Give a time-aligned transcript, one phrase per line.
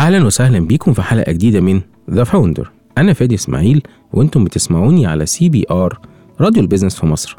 [0.00, 5.26] أهلا وسهلا بيكم في حلقة جديدة من The Founder أنا فادي إسماعيل وأنتم بتسمعوني على
[5.26, 6.00] CBR
[6.40, 7.36] راديو ال business في مصر.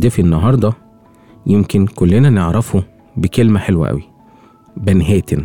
[0.00, 0.72] ضيفي النهارده
[1.46, 2.82] يمكن كلنا نعرفه
[3.16, 4.02] بكلمة حلوة قوي.
[4.76, 5.44] بنهاتن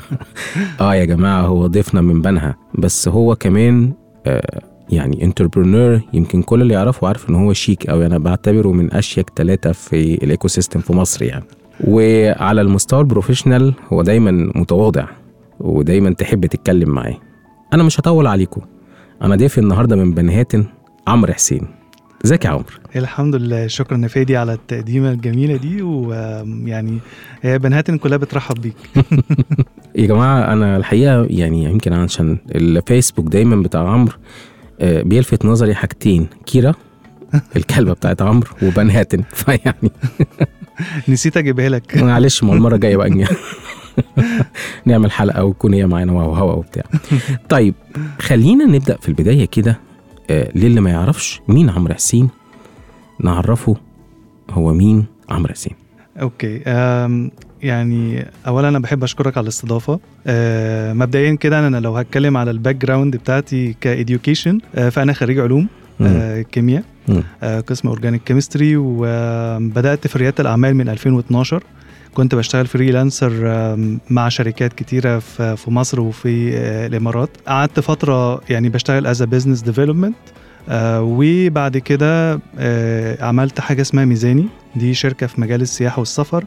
[0.80, 3.92] آه يا جماعة هو ضيفنا من بنها بس هو كمان
[4.26, 8.92] آه يعني entrepreneur يمكن كل اللي يعرفه عارف إن هو شيك أو أنا بعتبره من
[8.92, 11.44] أشيك ثلاثة في ال ecosystem في مصر يعني.
[11.84, 15.21] وعلى المستوى ال professional هو دايما متواضع.
[15.62, 17.16] ودايما تحب تتكلم معاه
[17.72, 18.60] أنا مش هطول عليكم
[19.22, 20.64] أنا ضيفي النهارده من بنهاتن
[21.08, 21.66] عمرو حسين.
[22.24, 22.64] ازيك يا عمرو؟
[22.96, 23.66] الحمد لله.
[23.66, 26.98] شكرا يا فادي على التقديمة الجميلة دي ويعني
[27.44, 28.76] بنهاتن كلها بترحب بيك.
[29.96, 34.12] يا جماعة أنا الحقيقة يعني يمكن عشان الفيسبوك دايما بتاع عمرو
[34.80, 36.74] آه، بيلفت نظري حاجتين كيرا
[37.56, 39.90] الكلبة بتاعت عمرو وبنهاتن فيعني
[41.08, 41.96] نسيت أجيبها لك.
[41.96, 43.26] معلش ما المرة الجاية بقى
[44.86, 46.84] نعمل حلقة وتكون هي معانا وهو هوا وبتاع.
[47.48, 47.74] طيب
[48.20, 49.78] خلينا نبدأ في البداية كده.
[50.30, 52.28] آه، للي ما يعرفش مين عمرو حسين
[53.20, 53.76] نعرفه
[54.50, 55.72] هو مين عمرو حسين.
[56.20, 56.56] أوكي
[57.62, 60.00] يعني اولا أنا بحب أشكرك على الاستضافة.
[60.26, 65.38] أه مبدئيا كده أنا لو هتكلم على ال background بتاعتي ك education أه فأنا خريج
[65.38, 65.68] علوم
[66.00, 66.84] أه كيمياء.
[67.42, 71.62] أه قسم organic chemistry وبدأت في ريادة الأعمال من 2012
[72.14, 73.32] كنت بشتغل freelancer
[74.10, 77.30] مع شركات كتيرة في مصر وفي آه، الإمارات.
[77.46, 80.14] قعدت فترة يعني بشتغل as business development
[80.72, 84.46] وبعد كده آه، عملت حاجة اسمها ميزاني.
[84.76, 86.44] دي شركة في مجال السياحة والسفر.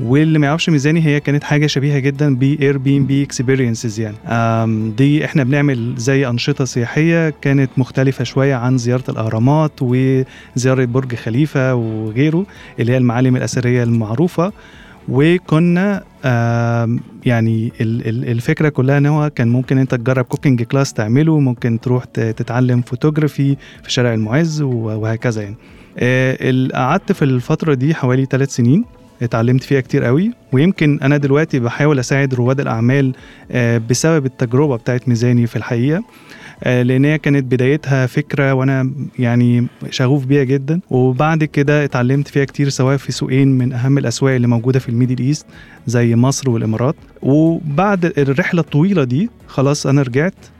[0.00, 4.16] واللي ما يعرفش ميزاني هي كانت حاجة شبيهة جدا ب Airbnb experiences يعني
[4.96, 11.74] دي إحنا بنعمل زي أنشطة سياحية كانت مختلفة شوية عن زيارة الأهرامات وزيارة برج خليفة
[11.74, 12.46] وغيره
[12.80, 14.52] اللي هي المعالم الأثرية المعروفة.
[15.08, 16.02] وكنا
[17.26, 21.80] يعني ال- ال- الفكرة كلها إن هو كان ممكن أنت تجرب cooking class تعمله ممكن
[21.80, 25.56] تروح تتعلم فوتوغرافي في شارع المعز وهكذا يعني.
[25.98, 28.84] آه، قعدت في الفترة دي حوالي ثلاث سنين
[29.22, 30.32] اتعلمت فيها كتير قوي.
[30.52, 33.12] ويمكن أنا دلوقتي بحاول أساعد رواد الأعمال
[33.50, 36.02] آه، بسبب التجربة بتاعت ميزاني في الحقيقة.
[36.64, 40.80] لأن هي كانت بدايتها فكرة وأنا يعني شغوف بيها جدا.
[40.90, 44.93] وبعد كده اتعلمت فيها كتير سواء في سوقين من أهم الأسواق اللي موجودة في ال
[44.93, 45.46] Middle East
[45.86, 46.96] زي مصر والإمارات.
[47.22, 50.55] وبعد الرحلة الطويلة دي خلاص أنا رجعت آه،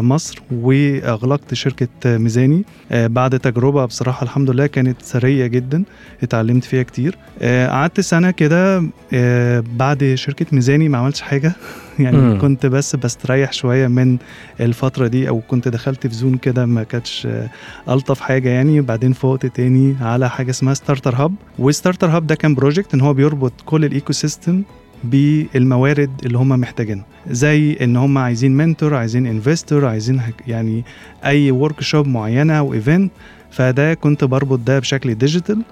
[0.00, 2.64] مصر وأغلقت شركة آه، ميزاني.
[2.92, 5.84] آه، بعد تجربة بصراحة الحمد لله كانت ثريه جدا
[6.22, 7.18] اتعلمت فيها كتير.
[7.42, 8.82] آه، قعدت سنة كده
[9.12, 11.52] آه، بعد شركة ميزاني ما عملتش حاجة.
[11.98, 12.38] يعني مم.
[12.40, 14.18] كنت بس بستريح شوية من
[14.60, 17.48] الفترة دي أو كنت دخلت في zone كده ما كانتش آه،
[17.88, 18.80] ألطف حاجة يعني.
[18.80, 23.00] بعدين فوقت تاني على حاجة اسمها Starter Hub و Starter Hub ده كان project إن
[23.00, 24.62] هو بيربط كل ال ecosystem
[25.04, 27.04] بالموارد اللي هم محتاجينها.
[27.30, 30.84] زي إن هم عايزين mentor عايزين investor عايزين يعني
[31.24, 33.12] أي work معينة أو event
[33.50, 35.62] فده كنت بربط ده بشكل digital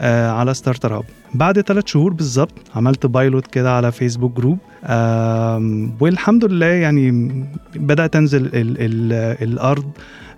[0.00, 5.92] آه على Starter Hub بعد ثلاث شهور بالظبط عملت pilot كده على Facebook group آم،
[6.00, 7.30] والحمد لله يعني
[7.76, 9.12] بدأت أنزل ال ال
[9.48, 9.90] الأرض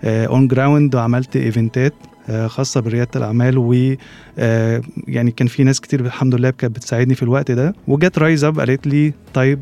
[0.03, 1.93] on ground وعملت event ات
[2.29, 3.95] آه، خاصة بريادة الأعمال و
[4.39, 7.75] آه، يعني كان في ناس كتير الحمد لله كانت بتساعدني في الوقت ده.
[7.87, 9.59] وجت RiseUp قالت لي طيب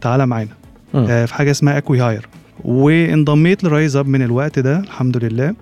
[0.00, 0.50] تعالى معانا.
[0.94, 2.28] آه، في حاجة اسمها acqui-hire
[2.64, 5.54] وانضميت ل RiseUp من الوقت ده الحمد لله.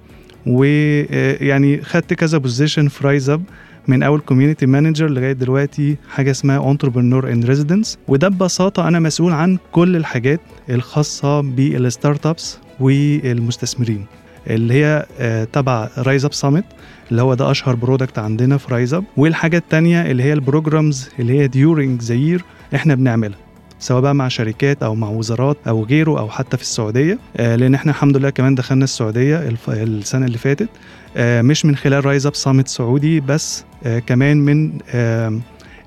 [0.47, 3.43] ويعني خدت كذا position في RiseUp
[3.89, 9.33] من أول community manager لغاية دلوقتي حاجة اسمها entrepreneur in residence وده ببساطة أنا مسؤول
[9.33, 14.07] عن كل الحاجات الخاصة بال startups والمستثمرين
[14.47, 16.65] اللي هي آه، تبع RiseUp Summit
[17.11, 21.39] اللي هو ده أشهر product عندنا في RiseUp والحاجة التانية اللي هي ال programs اللي
[21.41, 23.39] هي during the year إحنا بنعملها
[23.79, 27.75] سواء بقى مع شركات أو مع وزارات أو غيره أو حتى في السعودية آه، لأن
[27.75, 30.69] إحنا الحمد لله كمان دخلنا السعودية السنة اللي فاتت
[31.17, 33.65] آه، مش من خلال RiseUp Summit Saudi بس
[34.07, 35.41] كمان من آه،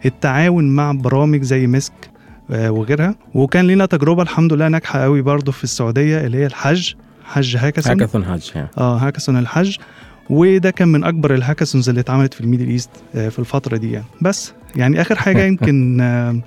[0.06, 1.94] التعاون مع برامج زي مسك
[2.52, 3.16] آه، وغيرها.
[3.34, 6.94] وكان لنا تجربة الحمد لله ناجحة قوي برضو في السعودية اللي هي الحج
[7.24, 8.70] حج hackathon hackathon يعني.
[8.78, 9.78] آه هاكاثون الحج
[10.30, 13.78] وده كان من أكبر ال hackathons اللي اتعملت في ال Middle East آه، في الفترة
[13.78, 14.06] دي يعني.
[14.22, 16.40] بس يعني آخر حاجة يمكن آه،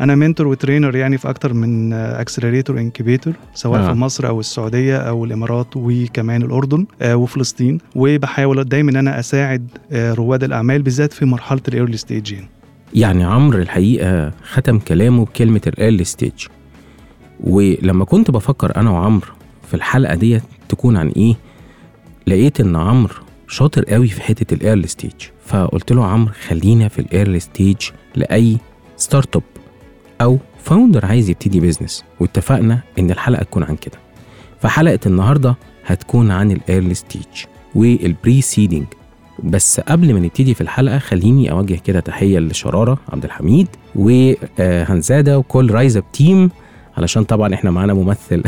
[0.00, 3.92] أنا mentor و trainer يعني في أكتر من accelerator incubator سواء آه.
[3.92, 7.78] في مصر أو السعودية أو الإمارات وكمان الأردن آه، وفلسطين.
[7.94, 12.48] وبحاول دايما إن أنا أساعد آه، رواد الأعمال بالذات في مرحلة ال early stage يعني.
[12.94, 16.46] يعني عمرو الحقيقة ختم كلامه بكلمة ال early stage
[17.40, 19.32] ولما كنت بفكر أنا وعمرو
[19.68, 21.34] في الحلقة ديت تكون عن إيه
[22.26, 23.14] لقيت إن عمرو
[23.48, 25.12] شاطر قوي في حتة ال early stage
[25.46, 27.76] فقلت له عمرو خلينا في ال early stage
[28.16, 28.58] لأي
[28.96, 29.42] startup
[30.20, 33.98] أو founder عايز يبتدي business واتفقنا إن الحلقة تكون عن كده.
[34.60, 35.56] فحلقة النهارده
[35.86, 37.24] هتكون عن ال early stage وال
[37.74, 38.86] pre-seeding
[39.44, 45.70] بس قبل ما نبتدي في الحلقة خليني أوجه كده تحية لشرارة عبد الحميد وهنزاده وكل
[45.70, 46.50] RiseUp team
[46.96, 48.42] علشان طبعا إحنا معانا ممثل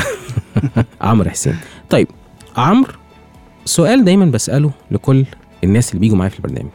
[1.00, 1.56] عمرو حسين.
[1.90, 2.08] طيب
[2.56, 2.92] عمرو
[3.64, 5.24] سؤال دايما بسأله لكل
[5.64, 6.70] الناس اللي بيجوا معايا في البرنامج.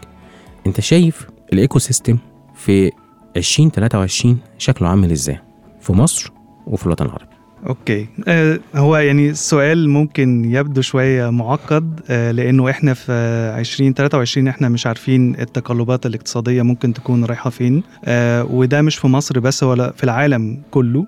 [0.68, 2.18] أنت شايف ال ecosystem
[2.56, 2.92] في
[3.38, 5.40] 2023 شكله عامل إزاي؟
[5.82, 6.32] في مصر
[6.68, 7.26] وفي الوطن العربي.
[7.68, 8.08] okay.
[8.28, 13.12] آه هو يعني السؤال ممكن يبدو شوية معقد آه لأنه إحنا في
[13.60, 17.84] 2023 إحنا مش عارفين التقلبات الاقتصادية ممكن تكون رايحة فين.
[18.06, 21.06] آه وده مش في مصر بس ولا في العالم كله.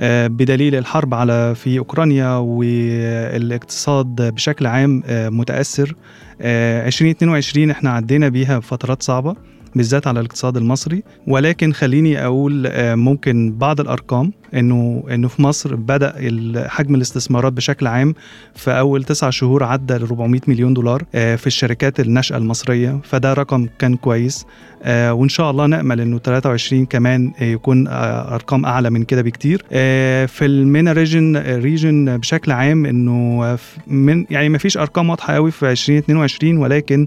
[0.00, 5.94] آه بدليل الحرب على في أوكرانيا والاقتصاد بشكل عام آه متأثر.
[6.40, 9.34] آه 2022 إحنا عدينا بيها بفترات صعبة.
[9.74, 11.02] بالذات على الاقتصاد المصري.
[11.26, 16.14] ولكن خليني أقول ممكن بعض الأرقام إنه إنه في مصر بدأ
[16.68, 18.14] حجم الاستثمارات بشكل عام
[18.54, 23.00] في أول تسعة شهور عدى ل 400 مليون دولار في الشركات الناشئة المصرية.
[23.02, 24.46] فده رقم كان كويس
[24.86, 29.64] وإن شاء الله نأمل إنه 23 كمان يكون أرقام أعلى من كده بكتير.
[30.26, 35.50] في ال MENA region region بشكل عام إنه من يعني ما فيش أرقام واضحة قوي
[35.50, 37.06] في 2022 ولكن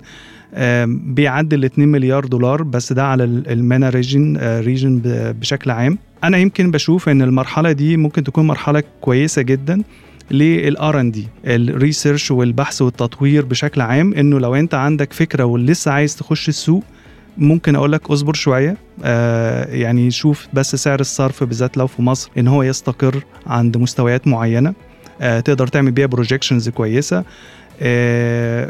[0.88, 5.02] بيعدي ال 2 مليار دولار بس ده على ال MENA region region
[5.40, 5.98] بشكل عام.
[6.24, 9.82] أنا يمكن بشوف إن المرحلة دي ممكن تكون مرحلة كويسة جدا
[10.32, 16.16] لل R&D ال research والبحث والتطوير بشكل عام إنه لو أنت عندك فكرة ولسه عايز
[16.16, 16.84] تخش السوق
[17.38, 18.78] ممكن أقول لك اصبر شوية.
[19.04, 24.28] آه يعني شوف بس سعر الصرف بالذات لو في مصر إن هو يستقر عند مستويات
[24.28, 24.74] معينة.
[25.22, 27.24] آه تقدر تعمل بيها projections كويسة.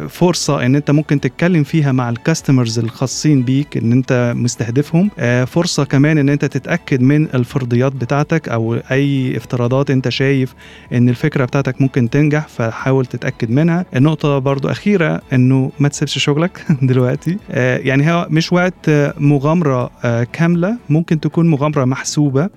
[0.10, 5.10] فرصة إن أنت ممكن تتكلم فيها مع ال customers الخاصين بيك إن أنت مستهدفهم.
[5.46, 10.54] فرصة كمان إن أنت تتأكد من الفرضيات بتاعتك أو أي افتراضات أنت شايف
[10.94, 13.86] إن الفكرة بتاعتك ممكن تنجح فحاول تتأكد منها.
[13.96, 17.38] النقطة برضو أخيرة إنه ما تسيبش شغلك دلوقتي.
[17.50, 19.92] يعني هو مش وقت مغامرة
[20.34, 20.78] كاملة.
[20.90, 22.50] ممكن تكون مغامرة محسوبة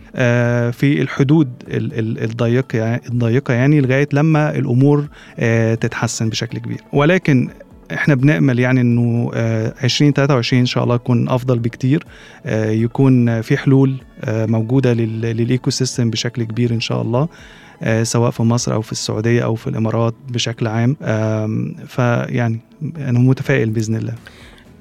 [0.73, 5.05] في الحدود الضيقة الضيقة يعني لغاية لما الأمور
[5.81, 6.81] تتحسن بشكل كبير.
[6.93, 7.48] ولكن
[7.93, 12.06] إحنا بنأمل يعني إنه 2023 إن شاء الله يكون أفضل بكتير.
[12.54, 13.94] يكون في حلول
[14.28, 17.28] موجودة لل ecosystem بشكل كبير إن شاء الله
[18.02, 20.96] سواء في مصر أو في السعودية أو في الإمارات بشكل عام.
[21.87, 22.60] فيعني
[22.98, 24.14] أنا متفائل بإذن الله.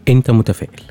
[0.07, 0.81] أنت متفائل؟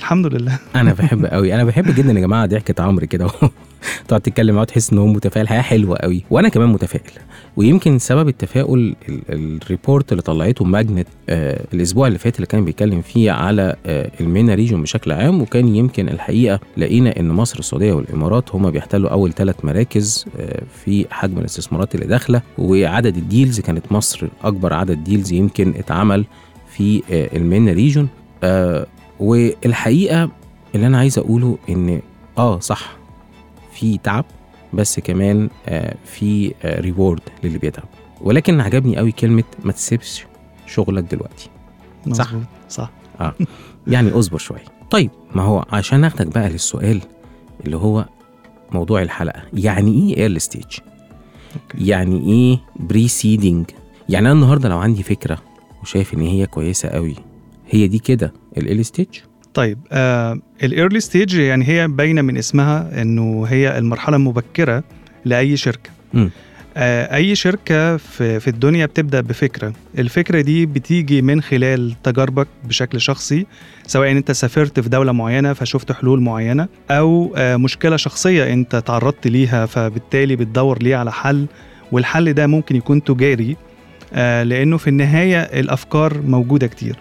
[0.00, 0.58] الحمد لله.
[0.76, 3.26] أنا بحب قوي أنا بحب جدا يا جماعة ضحكة عمرو كده.
[4.08, 5.48] تقعد تتكلم معاه تحس إن هو متفائل.
[5.48, 7.10] حياه حلوة قوي وأنا كمان متفائل.
[7.56, 8.94] ويمكن سبب التفاؤل
[9.30, 14.10] ال report اللي طلعته ماجنت آه الأسبوع اللي فات اللي كان بيتكلم فيه على آه
[14.20, 15.40] ال MENA region بشكل عام.
[15.42, 21.06] وكان يمكن الحقيقة لقينا إن مصر السعودية والإمارات هما بيحتلوا أول ثلاث مراكز آه في
[21.10, 22.42] حجم الاستثمارات اللي داخلة.
[22.58, 26.24] وعدد ال deals كانت مصر أكبر عدد deals يمكن اتعمل
[26.76, 28.08] في آه ال MENA region
[28.44, 28.86] آه
[29.20, 30.30] والحقيقة
[30.74, 32.00] اللي أنا عايز أقوله إن
[32.38, 32.96] آه صح
[33.72, 34.24] في تعب
[34.72, 37.84] بس كمان آه في آه reward للي بيتعب.
[38.20, 40.26] ولكن عجبني قوي كلمة ما تسيبش
[40.66, 41.48] شغلك دلوقتي.
[42.12, 42.30] صح.
[42.68, 42.90] صح.
[43.20, 43.34] آه
[43.86, 44.64] يعني اصبر شوية.
[44.90, 47.00] طيب ما هو عشان أخدك بقى للسؤال
[47.64, 48.04] اللي هو
[48.72, 50.78] موضوع الحلقة يعني إيه early stage.
[51.74, 53.66] يعني إيه pre-seeding
[54.08, 55.38] يعني أنا النهارده لو عندي فكرة
[55.82, 57.14] وشايف إن هي كويسة قوي
[57.70, 58.32] هي دي كده.
[58.56, 59.06] ال early stage
[59.54, 64.84] طيب آه ال early stage يعني هي باينة من اسمها إنه هي المرحلة المبكره
[65.24, 65.90] لأي شركة.
[66.14, 66.30] مم.
[66.76, 69.72] آه أي شركة في, في الدنيا بتبدأ بفكرة.
[69.98, 73.46] الفكرة دي بتيجي من خلال تجاربك بشكل شخصي
[73.86, 79.26] سواء أنت سافرت في دولة معينة فشفت حلول معينة أو آه مشكلة شخصية أنت تعرضت
[79.26, 81.46] ليها فبالتالي بتدور ليه على حل
[81.92, 83.56] والحل ده ممكن يكون تجاري.
[84.14, 86.96] آه لأنه في النهاية الأفكار موجودة كتير.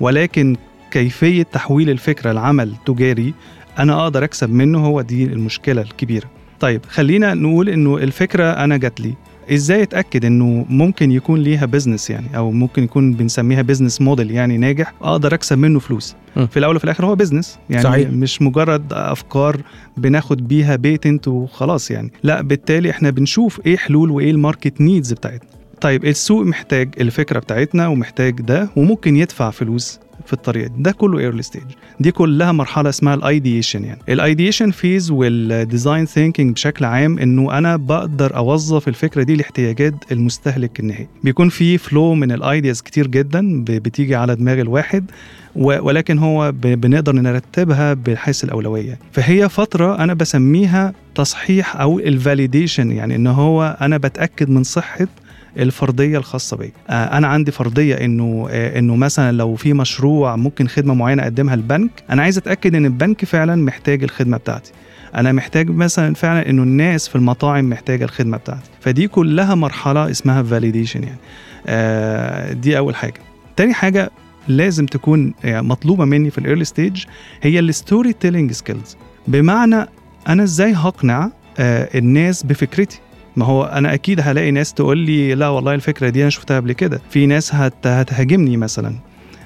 [0.00, 0.56] ولكن
[0.92, 3.34] كيفية تحويل الفكرة لعمل تجاري
[3.78, 6.30] أنا أقدر أكسب منه هو دي المشكلة الكبيرة.
[6.60, 9.14] طيب خلينا نقول إنه الفكرة أنا جات لي.
[9.52, 14.58] إزاي أتأكد إنه ممكن يكون ليها business يعني أو ممكن يكون بنسميها business model يعني
[14.58, 16.46] ناجح أقدر أكسب منه فلوس؟ م.
[16.46, 18.10] في الأول وفي الآخر هو business يعني صحيح.
[18.10, 19.60] مش مجرد أفكار
[19.96, 22.12] بناخد بيها patent وخلاص يعني.
[22.22, 25.48] لا بالتالي إحنا بنشوف إيه حلول وإيه ال market needs بتاعتنا.
[25.80, 31.18] طيب السوق محتاج الفكرة بتاعتنا ومحتاج ده وممكن يدفع فلوس في الطريقة دي ده كله
[31.18, 31.62] early stage
[32.00, 34.00] دي كلها مرحلة اسمها ال ideation يعني.
[34.08, 39.94] ال ideation phase وال design thinking بشكل عام إنه أنا بقدر أوظف الفكرة دي لاحتياجات
[40.12, 41.08] المستهلك النهائي.
[41.24, 45.10] بيكون في flow من ال ideas كتير جدا بتيجي على دماغ الواحد
[45.56, 48.98] ولكن هو بنقدر نرتبها بحيث الأولوية.
[49.12, 55.08] فهي فترة أنا بسميها تصحيح أو ال validation يعني إن هو أنا بتأكد من صحة
[55.56, 60.68] الفرضية الخاصة بي آه، أنا عندي فرضية إنه آه، إنه مثلا لو في مشروع ممكن
[60.68, 64.72] خدمة معينة أقدمها البنك أنا عايز أتأكد إن البنك فعلا محتاج الخدمة بتاعتي.
[65.14, 68.70] أنا محتاج مثلا فعلا إنه الناس في المطاعم محتاجة الخدمة بتاعتي.
[68.80, 71.18] فدي كلها مرحلة اسمها validation يعني.
[71.66, 73.20] آه، دي أول حاجة.
[73.56, 74.10] تاني حاجة
[74.48, 77.04] لازم تكون مطلوبة مني في ال early stage
[77.42, 78.96] هي ال storytelling skills
[79.28, 79.86] بمعنى
[80.28, 81.30] أنا إزاي هقنع
[81.60, 82.98] الناس بفكرتي؟
[83.36, 86.72] ما هو أنا أكيد هلاقي ناس تقول لي لا والله الفكرة دي أنا شفتها قبل
[86.72, 87.00] كده.
[87.10, 88.94] في ناس هت هتهاجمني مثلا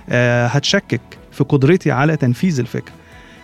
[0.09, 1.01] آه هتشكك
[1.33, 2.93] في قدرتي على تنفيذ الفكرة.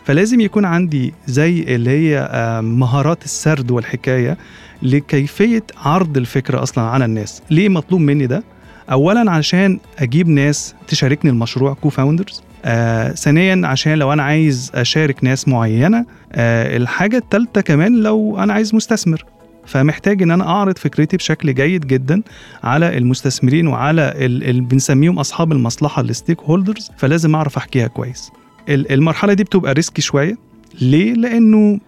[0.04, 4.37] فلازم يكون عندي زي اللي هي آه مهارات السرد والحكاية
[4.82, 7.42] لكيفية عرض الفكرة أصلا على الناس.
[7.50, 8.44] ليه مطلوب مني ده؟
[8.90, 15.49] اولا عشان أجيب ناس تشاركني المشروع co-founders آه ثانيا عشان لو أنا عايز أشارك ناس
[15.49, 19.25] معينة آه الحاجة الثالثه كمان لو أنا عايز مستثمر.
[19.66, 22.23] فمحتاج إن أنا أعرض فكرتي بشكل جيد جدا
[22.64, 28.31] على المستثمرين وعلى اللي بنسميهم أصحاب المصلحة ال stakeholders فلازم أعرف أحكيها كويس.
[28.69, 30.38] المرحلة دي بتبقى risky شوية.
[30.81, 31.81] ليه؟ لأنه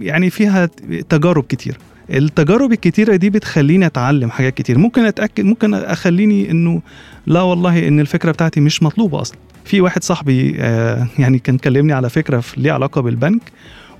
[0.00, 0.66] يعني فيها
[1.08, 1.78] تجارب كتير.
[2.10, 4.78] التجارب الكتيرة دي بتخليني أتعلم حاجات كتير.
[4.78, 6.82] ممكن أتأكد ممكن أخليني إنه
[7.26, 9.38] لا والله إن الفكرة بتاعتي مش مطلوبة أصلا.
[9.64, 13.42] في واحد صاحبي آه يعني كان كلمني على فكرة ليها علاقة بالبنك.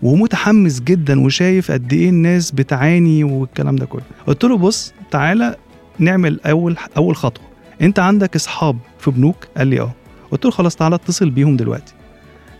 [0.03, 4.03] ومتحمس جدا وشايف قد إيه الناس بتعاني والكلام ده كله.
[4.27, 5.57] قلت له بص تعالى
[5.99, 7.45] نعمل أول أول خطوة.
[7.83, 9.93] أنت عندك أصحاب في بنوك؟ قال لي آه.
[10.31, 11.93] قلت له خلاص تعالى اتصل بيهم دلوقتي.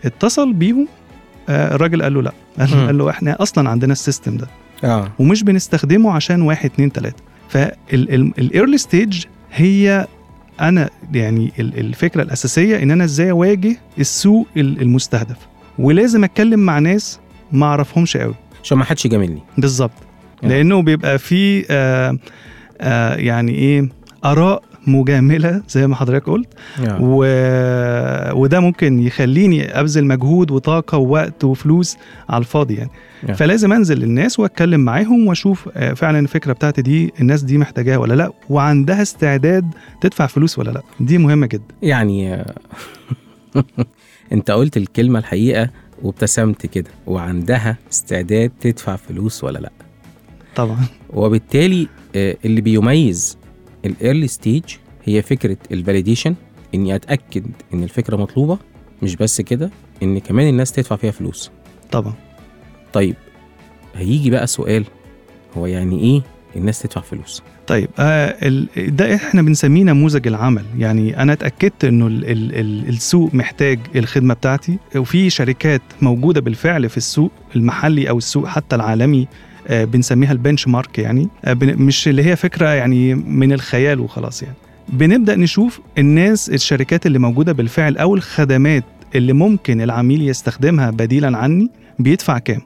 [0.05, 0.87] اتصل بيهم
[1.49, 2.31] آه الراجل قال له لا.
[2.59, 4.47] قال, قال له إحنا أصلا عندنا ال system ده.
[4.83, 5.11] آه.
[5.19, 7.23] ومش بنستخدمه عشان واحد اتنين تلاتة.
[7.49, 10.07] فال early stage هي
[10.61, 15.37] أنا يعني الفكرة الأساسية إن أنا إزاي أواجه السوق المستهدف.
[15.79, 17.19] ولازم أتكلم مع ناس
[17.53, 19.41] ما أعرفهمش قوي عشان ما حدش يجاملني.
[19.57, 19.91] بالظبط.
[20.43, 22.17] لأنه بيبقى في آه
[22.81, 23.89] آه يعني إيه
[24.25, 26.49] آراء مجاملة زي ما حضرتك قلت.
[26.99, 27.25] و...
[28.41, 31.97] وده ممكن يخليني أبذل مجهود وطاقة ووقت وفلوس
[32.29, 32.89] على الفاضي يعني.
[33.27, 33.31] yeah.
[33.31, 38.31] فلازم أنزل للناس وأتكلم معاهم وأشوف فعلا الفكرة بتاعتي دي الناس دي محتاجاها ولا لأ
[38.49, 39.65] وعندها استعداد
[40.01, 40.81] تدفع فلوس ولا لأ.
[40.99, 41.63] دي مهمة جدا.
[41.81, 42.43] يعني
[44.33, 45.69] أنت قلت الكلمة الحقيقة
[46.03, 49.71] وابتسمت كده وعندها استعداد تدفع فلوس ولا لأ.
[50.55, 50.85] طبعا.
[51.09, 53.37] وبالتالي اللي بيميز
[53.85, 54.63] ال early stage
[55.05, 56.35] هي فكرة ال validation
[56.75, 58.57] إني أتأكد إن الفكرة مطلوبة
[59.01, 59.69] مش بس كده
[60.03, 61.51] إن كمان الناس تدفع فيها فلوس.
[61.91, 62.13] طبعا.
[62.93, 63.15] طيب
[63.95, 64.85] هيجي بقى سؤال
[65.57, 66.21] هو يعني إيه
[66.55, 67.43] الناس تدفع فلوس؟
[67.73, 68.35] طيب آه
[68.77, 70.63] ده إحنا بنسميه نموذج العمل.
[70.77, 76.89] يعني أنا اتأكدت إنه ال ال ال السوق محتاج الخدمة بتاعتي وفي شركات موجودة بالفعل
[76.89, 79.27] في السوق المحلي أو السوق حتى العالمي
[79.67, 81.27] آه بنسميها ال benchmark يعني.
[81.45, 84.55] آه مش اللي هي فكرة يعني من الخيال وخلاص يعني.
[84.89, 88.83] بنبدأ نشوف الناس الشركات اللي موجودة بالفعل أو الخدمات
[89.15, 92.61] اللي ممكن العميل يستخدمها بديلا عني بيدفع كام؟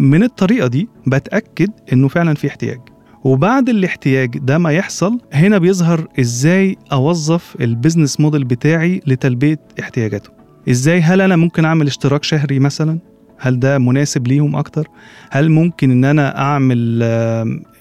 [0.00, 2.80] من الطريقة دي بتأكد إنه فعلا في احتياج.
[3.24, 10.30] وبعد الاحتياج ده ما يحصل هنا بيظهر إزاي أوظف ال business model بتاعي لتلبية احتياجاته.
[10.70, 12.98] إزاي هل أنا ممكن أعمل اشتراك شهري مثلا؟
[13.38, 14.88] هل ده مناسب ليهم أكتر؟
[15.30, 17.02] هل ممكن إن أنا أعمل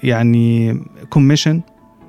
[0.03, 1.61] يعني commission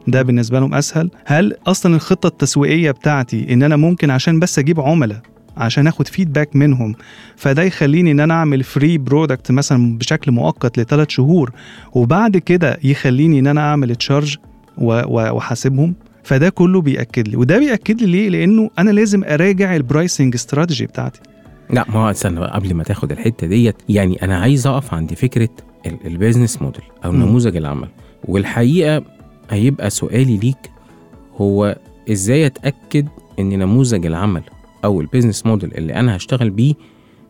[0.08, 1.10] ده بالنسبة لهم أسهل.
[1.26, 5.20] هل أصلا الخطة التسويقية بتاعتي إن أنا ممكن عشان بس أجيب عملاء
[5.56, 6.94] عشان آخد feedback منهم.
[7.36, 11.52] فده يخليني إن أنا أعمل free product مثلا بشكل مؤقت لثلاث شهور
[11.92, 14.36] وبعد كده يخليني إن أنا أعمل charge
[14.78, 15.94] وأحاسبهم.
[16.24, 17.36] فده كله بيأكد لي.
[17.36, 21.20] وده بيأكد لي ليه؟ لأنه أنا لازم أراجع ال pricing strategy بتاعتي.
[21.70, 25.48] لا ما هو استنى قبل ما تاخد الحتة ديت يعني أنا عايز أقف عند فكرة
[26.06, 27.88] ال business model أو نموذج العمل.
[28.24, 29.04] والحقيقة
[29.50, 30.70] هيبقى سؤالي ليك
[31.36, 31.78] هو
[32.10, 33.08] إزاي أتأكد
[33.38, 34.42] إن نموذج العمل
[34.84, 36.74] أو ال business model اللي أنا هشتغل بيه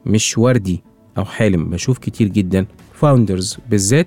[0.06, 0.82] مش وردي
[1.18, 1.70] أو حالم.
[1.70, 4.06] بشوف كتير جدا founders بالذات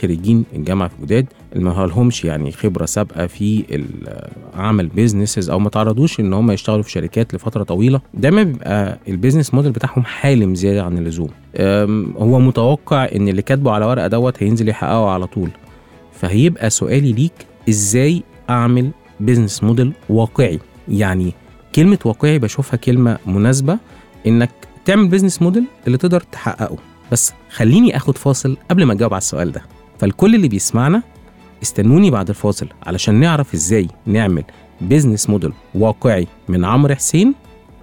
[0.00, 3.64] خريجين الجامعة في جداد اللي ما لهمش يعني خبرة سابقة في
[4.54, 8.00] عمل businesses أو ما تعرضوش إن هم يشتغلوا في شركات لفترة طويلة.
[8.14, 11.28] دايما بيبقى ال business model بتاعهم حالم زيادة عن اللزوم.
[12.18, 15.50] هو متوقع إن اللي كاتبه على ورقة دوت هينزل يحققه على طول.
[16.12, 21.32] فهيبقى سؤالي ليك إزاي أعمل business model واقعي؟ يعني
[21.76, 23.78] كلمة واقعي بشوفها كلمة مناسبة
[24.26, 24.50] إنك
[24.84, 26.76] تعمل business model اللي تقدر تحققه.
[27.12, 29.62] بس خليني آخد فاصل قبل ما أجاوب على السؤال ده.
[29.98, 31.02] فالكل اللي بيسمعنا
[31.62, 34.44] استنوني بعد الفاصل علشان نعرف إزاي نعمل
[34.80, 37.34] business model واقعي من عمرو حسين.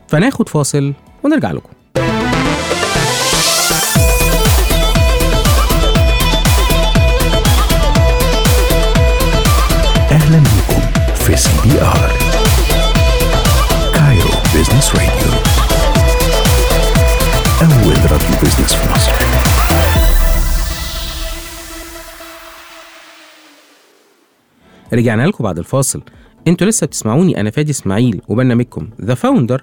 [0.08, 1.70] فناخد فاصل ونرجع لكم.
[18.44, 19.12] بيزنس في مصر
[24.94, 26.02] رجعنا لكم بعد الفاصل.
[26.48, 29.62] أنتوا لسه بتسمعوني أنا فادي إسماعيل وبرنامجكم The Founder